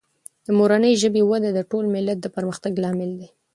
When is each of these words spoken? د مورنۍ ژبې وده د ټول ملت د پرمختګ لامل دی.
د 0.45 0.47
مورنۍ 0.57 0.93
ژبې 1.01 1.21
وده 1.29 1.49
د 1.53 1.59
ټول 1.71 1.85
ملت 1.95 2.17
د 2.21 2.27
پرمختګ 2.35 2.73
لامل 2.83 3.11
دی. 3.19 3.29